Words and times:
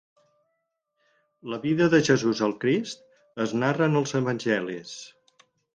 La 1.53 1.59
vida 1.67 1.89
de 1.97 2.01
Jesús 2.09 2.43
el 2.49 2.57
Crist, 2.65 3.07
es 3.47 3.57
narra 3.65 3.91
en 3.93 4.01
els 4.03 4.19
Evangelis. 4.23 5.01